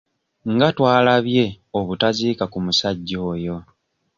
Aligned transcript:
Nga 0.51 0.67
twalabye 0.77 1.43
obutaziika 1.79 2.45
ku 2.51 2.57
musajja 2.65 3.17
oyo. 3.31 3.55